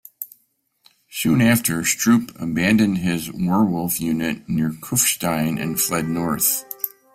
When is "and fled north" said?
5.61-6.65